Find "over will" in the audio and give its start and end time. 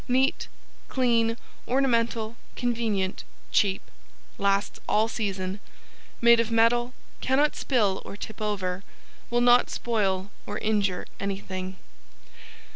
8.41-9.41